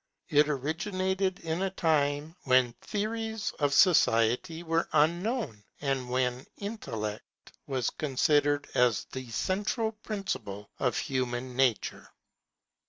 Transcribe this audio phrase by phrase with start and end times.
[0.29, 7.91] It originated in a time when theories of society were unknown, and when Intellect was
[7.91, 12.09] considered as the central principle of human nature.